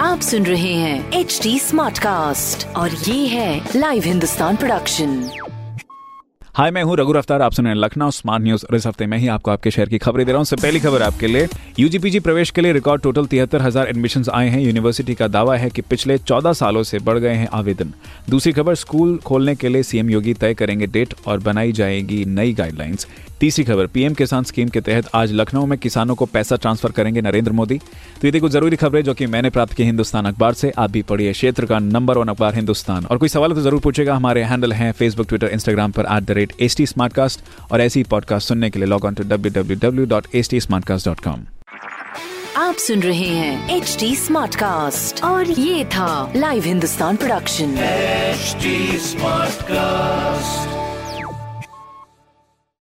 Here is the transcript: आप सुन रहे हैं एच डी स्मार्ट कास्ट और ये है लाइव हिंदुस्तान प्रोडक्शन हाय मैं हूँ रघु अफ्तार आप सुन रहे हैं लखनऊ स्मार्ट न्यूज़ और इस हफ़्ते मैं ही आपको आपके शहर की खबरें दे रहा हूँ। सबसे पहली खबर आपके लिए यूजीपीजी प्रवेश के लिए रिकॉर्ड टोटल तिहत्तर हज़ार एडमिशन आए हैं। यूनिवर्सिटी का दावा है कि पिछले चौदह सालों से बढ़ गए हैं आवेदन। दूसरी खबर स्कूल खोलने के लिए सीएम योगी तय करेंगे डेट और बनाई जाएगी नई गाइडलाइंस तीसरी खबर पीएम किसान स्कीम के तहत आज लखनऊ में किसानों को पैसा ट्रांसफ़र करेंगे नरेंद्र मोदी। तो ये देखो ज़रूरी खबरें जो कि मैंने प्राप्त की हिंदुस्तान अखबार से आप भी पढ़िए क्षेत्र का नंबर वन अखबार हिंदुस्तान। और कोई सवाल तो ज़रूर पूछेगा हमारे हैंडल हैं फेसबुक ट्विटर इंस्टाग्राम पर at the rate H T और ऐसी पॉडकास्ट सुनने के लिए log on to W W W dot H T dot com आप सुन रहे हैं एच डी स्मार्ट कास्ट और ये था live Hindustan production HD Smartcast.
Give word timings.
आप 0.00 0.20
सुन 0.20 0.46
रहे 0.46 0.72
हैं 0.74 1.12
एच 1.12 1.38
डी 1.42 1.58
स्मार्ट 1.58 1.98
कास्ट 1.98 2.66
और 2.76 2.90
ये 2.90 3.26
है 3.26 3.60
लाइव 3.76 4.02
हिंदुस्तान 4.04 4.56
प्रोडक्शन 4.56 5.22
हाय 6.54 6.70
मैं 6.70 6.82
हूँ 6.82 6.96
रघु 6.96 7.12
अफ्तार 7.12 7.42
आप 7.42 7.52
सुन 7.52 7.64
रहे 7.64 7.74
हैं 7.74 7.80
लखनऊ 7.80 8.10
स्मार्ट 8.10 8.42
न्यूज़ 8.42 8.64
और 8.66 8.76
इस 8.76 8.86
हफ़्ते 8.86 9.06
मैं 9.06 9.18
ही 9.18 9.28
आपको 9.28 9.50
आपके 9.50 9.70
शहर 9.70 9.88
की 9.88 9.98
खबरें 9.98 10.24
दे 10.26 10.32
रहा 10.32 10.38
हूँ। 10.38 10.44
सबसे 10.44 10.62
पहली 10.62 10.80
खबर 10.80 11.02
आपके 11.02 11.26
लिए 11.26 11.48
यूजीपीजी 11.78 12.20
प्रवेश 12.20 12.50
के 12.50 12.60
लिए 12.60 12.72
रिकॉर्ड 12.72 13.02
टोटल 13.02 13.26
तिहत्तर 13.26 13.62
हज़ार 13.62 13.88
एडमिशन 13.88 14.24
आए 14.32 14.48
हैं। 14.48 14.60
यूनिवर्सिटी 14.60 15.14
का 15.14 15.28
दावा 15.28 15.56
है 15.56 15.70
कि 15.70 15.82
पिछले 15.82 16.18
चौदह 16.18 16.52
सालों 16.52 16.82
से 16.82 16.98
बढ़ 16.98 17.18
गए 17.18 17.34
हैं 17.34 17.48
आवेदन। 17.52 17.92
दूसरी 18.30 18.52
खबर 18.52 18.74
स्कूल 18.74 19.16
खोलने 19.18 19.54
के 19.56 19.68
लिए 19.68 19.82
सीएम 19.82 20.10
योगी 20.10 20.34
तय 20.34 20.54
करेंगे 20.54 20.86
डेट 20.88 21.14
और 21.26 21.38
बनाई 21.40 21.72
जाएगी 21.72 22.24
नई 22.24 22.52
गाइडलाइंस 22.54 23.06
तीसरी 23.40 23.64
खबर 23.64 23.86
पीएम 23.86 24.14
किसान 24.14 24.44
स्कीम 24.44 24.68
के 24.68 24.80
तहत 24.80 25.06
आज 25.14 25.32
लखनऊ 25.32 25.66
में 25.66 25.78
किसानों 25.78 26.14
को 26.14 26.24
पैसा 26.26 26.56
ट्रांसफ़र 26.56 26.90
करेंगे 26.92 27.20
नरेंद्र 27.20 27.52
मोदी। 27.52 27.78
तो 27.78 28.26
ये 28.26 28.30
देखो 28.32 28.48
ज़रूरी 28.48 28.76
खबरें 28.76 29.02
जो 29.04 29.14
कि 29.14 29.26
मैंने 29.26 29.50
प्राप्त 29.50 29.72
की 29.74 29.82
हिंदुस्तान 29.84 30.26
अखबार 30.26 30.54
से 30.54 30.72
आप 30.78 30.90
भी 30.90 31.02
पढ़िए 31.02 31.32
क्षेत्र 31.32 31.66
का 31.66 31.78
नंबर 31.78 32.18
वन 32.18 32.28
अखबार 32.28 32.54
हिंदुस्तान। 32.54 33.04
और 33.04 33.18
कोई 33.18 33.28
सवाल 33.28 33.52
तो 33.52 33.60
ज़रूर 33.60 33.80
पूछेगा 33.80 34.14
हमारे 34.14 34.42
हैंडल 34.42 34.72
हैं 34.72 34.90
फेसबुक 34.98 35.28
ट्विटर 35.28 35.46
इंस्टाग्राम 35.52 35.92
पर 35.92 36.06
at 36.16 36.24
the 36.24 36.30
rate 36.38 36.52
H 36.60 36.76
T 36.76 36.86
और 37.72 37.80
ऐसी 37.80 38.02
पॉडकास्ट 38.10 38.48
सुनने 38.48 38.70
के 38.70 38.78
लिए 38.78 38.88
log 38.88 39.04
on 39.04 39.14
to 39.14 39.24
W 39.28 39.52
W 39.52 39.78
W 39.82 40.06
dot 40.06 40.26
H 40.34 40.50
T 40.50 40.58
dot 41.06 41.20
com 41.20 41.46
आप 42.56 42.74
सुन 42.86 43.02
रहे 43.02 43.28
हैं 43.28 43.76
एच 43.76 43.96
डी 44.00 44.14
स्मार्ट 44.16 44.54
कास्ट 44.56 45.24
और 45.24 45.50
ये 45.50 45.84
था 45.94 46.32
live 46.36 46.64
Hindustan 46.64 47.16
production 47.16 47.74
HD 48.34 48.76
Smartcast. 49.08 50.89